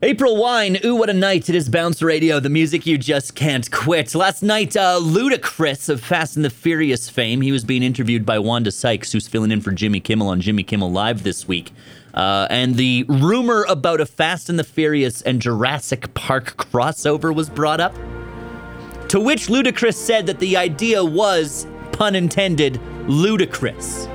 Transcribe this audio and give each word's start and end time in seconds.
April 0.00 0.36
Wine, 0.36 0.78
ooh, 0.84 0.94
what 0.94 1.10
a 1.10 1.12
night. 1.12 1.48
It 1.48 1.56
is 1.56 1.68
Bounce 1.68 2.02
Radio, 2.02 2.38
the 2.38 2.48
music 2.48 2.86
you 2.86 2.98
just 2.98 3.34
can't 3.34 3.68
quit. 3.68 4.14
Last 4.14 4.44
night, 4.44 4.76
uh, 4.76 5.00
Ludacris 5.02 5.88
of 5.88 6.00
Fast 6.00 6.36
and 6.36 6.44
the 6.44 6.50
Furious 6.50 7.10
fame, 7.10 7.40
he 7.40 7.50
was 7.50 7.64
being 7.64 7.82
interviewed 7.82 8.24
by 8.24 8.38
Wanda 8.38 8.70
Sykes, 8.70 9.10
who's 9.10 9.26
filling 9.26 9.50
in 9.50 9.60
for 9.60 9.72
Jimmy 9.72 9.98
Kimmel 9.98 10.28
on 10.28 10.40
Jimmy 10.40 10.62
Kimmel 10.62 10.92
Live 10.92 11.24
this 11.24 11.48
week. 11.48 11.72
Uh, 12.14 12.46
and 12.48 12.76
the 12.76 13.06
rumor 13.08 13.66
about 13.68 14.00
a 14.00 14.06
Fast 14.06 14.48
and 14.48 14.56
the 14.56 14.62
Furious 14.62 15.20
and 15.22 15.42
Jurassic 15.42 16.14
Park 16.14 16.56
crossover 16.56 17.34
was 17.34 17.50
brought 17.50 17.80
up. 17.80 17.96
To 19.08 19.18
which 19.18 19.48
Ludacris 19.48 19.96
said 19.96 20.26
that 20.26 20.38
the 20.38 20.56
idea 20.56 21.04
was, 21.04 21.66
pun 21.90 22.14
intended, 22.14 22.80
ludicrous. 23.08 24.06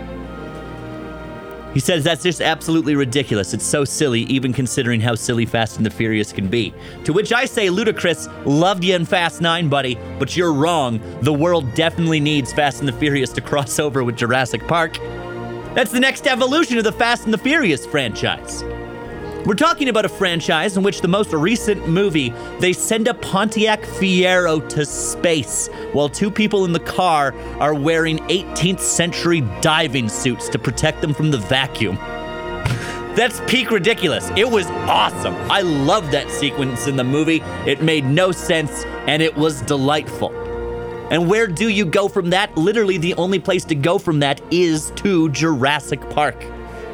He 1.74 1.80
says 1.80 2.04
that's 2.04 2.24
just 2.24 2.42
absolutely 2.42 2.96
ridiculous. 2.96 3.54
It's 3.54 3.66
so 3.66 3.84
silly, 3.84 4.22
even 4.24 4.54
considering 4.54 5.02
how 5.02 5.16
silly 5.16 5.46
Fast 5.46 5.78
and 5.78 5.86
the 5.86 5.90
Furious 5.90 6.32
can 6.32 6.48
be. 6.48 6.74
To 7.06 7.14
which 7.14 7.34
I 7.34 7.46
say, 7.46 7.68
Ludacris, 7.68 8.28
loved 8.46 8.84
you 8.84 8.96
in 8.96 9.06
Fast 9.06 9.42
9, 9.42 9.70
buddy, 9.70 9.98
but 10.20 10.38
you're 10.38 10.54
wrong. 10.54 11.02
The 11.22 11.34
world 11.34 11.74
definitely 11.74 12.20
needs 12.20 12.54
Fast 12.54 12.80
and 12.80 12.88
the 12.88 12.94
Furious 12.94 13.32
to 13.34 13.42
cross 13.42 13.80
over 13.80 14.04
with 14.04 14.18
Jurassic 14.18 14.68
Park. 14.68 14.98
That's 15.74 15.92
the 15.92 16.00
next 16.00 16.28
evolution 16.28 16.78
of 16.78 16.84
the 16.84 16.92
Fast 16.92 17.26
and 17.26 17.34
the 17.34 17.40
Furious 17.40 17.86
franchise. 17.86 18.64
We're 19.46 19.56
talking 19.56 19.90
about 19.90 20.06
a 20.06 20.10
franchise 20.10 20.78
in 20.78 20.84
which 20.84 21.02
the 21.02 21.10
most 21.10 21.34
recent 21.34 21.86
movie, 21.86 22.30
they 22.60 22.72
send 22.72 23.10
a 23.10 23.14
Pontiac 23.14 23.82
Fiero 23.82 24.70
to 24.70 24.86
space 24.86 25.68
while 25.92 26.08
two 26.08 26.32
people 26.32 26.64
in 26.64 26.72
the 26.72 26.80
car 26.80 27.36
are 27.60 27.74
wearing 27.74 28.20
18th 28.30 28.80
century 28.80 29.42
diving 29.60 30.08
suits 30.08 30.48
to 30.48 30.58
protect 30.58 31.02
them 31.02 31.14
from 31.14 31.30
the 31.30 31.40
vacuum. 31.40 31.98
That's 33.18 33.42
peak 33.42 33.70
ridiculous. 33.70 34.32
It 34.38 34.50
was 34.50 34.66
awesome. 34.88 35.36
I 35.52 35.60
loved 35.60 36.12
that 36.12 36.32
sequence 36.32 36.88
in 36.88 36.96
the 36.96 37.04
movie. 37.04 37.42
It 37.68 37.82
made 37.82 38.06
no 38.06 38.32
sense 38.32 38.86
and 39.08 39.22
it 39.22 39.36
was 39.36 39.62
delightful. 39.64 40.32
And 41.12 41.30
where 41.30 41.48
do 41.48 41.68
you 41.68 41.84
go 41.84 42.08
from 42.08 42.30
that? 42.30 42.56
Literally, 42.58 42.98
the 42.98 43.14
only 43.16 43.40
place 43.40 43.66
to 43.66 43.76
go 43.76 43.98
from 43.98 44.22
that 44.22 44.40
is 44.52 44.92
to 44.96 45.28
Jurassic 45.32 46.00
Park. 46.12 46.46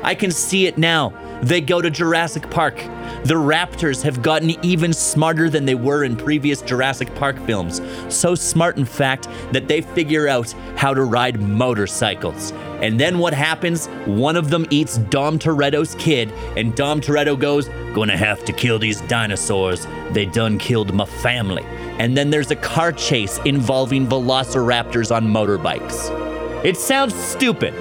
I 0.02 0.16
can 0.16 0.32
see 0.32 0.66
it 0.66 0.80
now. 0.80 1.14
They 1.42 1.62
go 1.62 1.82
to 1.82 1.90
Jurassic 1.90 2.50
Park. 2.50 2.76
The 3.24 3.36
Raptors 3.36 4.02
have 4.04 4.22
gotten 4.22 4.52
even 4.64 4.92
smarter 4.92 5.50
than 5.50 5.66
they 5.66 5.76
were 5.76 6.04
in 6.04 6.18
previous 6.18 6.62
Jurassic 6.62 7.14
Park 7.16 7.38
films. 7.46 7.82
So 8.10 8.36
smart, 8.36 8.78
in 8.78 8.86
fact, 8.86 9.28
that 9.54 9.68
they 9.68 9.82
figure 9.82 10.28
out 10.28 10.52
how 10.76 10.94
to 10.94 11.04
ride 11.04 11.40
motorcycles. 11.40 12.52
And 12.82 13.00
then 13.00 13.20
what 13.20 13.34
happens? 13.34 13.88
One 14.06 14.36
of 14.36 14.50
them 14.50 14.66
eats 14.70 14.98
Dom 14.98 15.40
Toretto's 15.40 15.96
kid, 15.96 16.32
and 16.58 16.76
Dom 16.76 17.02
Toretto 17.02 17.40
goes, 17.40 17.70
Gonna 17.94 18.18
have 18.18 18.44
to 18.46 18.54
kill 18.54 18.80
these 18.80 19.02
dinosaurs. 19.02 19.88
They 20.12 20.26
done 20.26 20.58
killed 20.58 20.94
my 20.94 21.06
family. 21.06 21.64
And 22.00 22.18
then 22.18 22.30
there's 22.30 22.52
a 22.52 22.56
car 22.56 22.92
chase 22.92 23.40
involving 23.46 24.08
velociraptors 24.08 25.14
on 25.14 25.28
motorbikes. 25.28 26.66
It 26.66 26.78
sounds 26.78 27.16
stupid, 27.16 27.74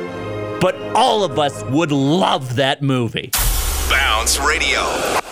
but 0.61 0.77
all 0.95 1.25
of 1.25 1.39
us 1.39 1.64
would 1.64 1.92
love 1.92 2.56
that 2.56 2.83
movie. 2.83 3.31
Bounce 3.89 4.39
Radio. 4.39 5.28